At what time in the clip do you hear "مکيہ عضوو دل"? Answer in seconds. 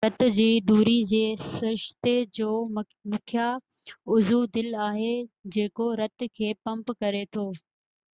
2.77-4.71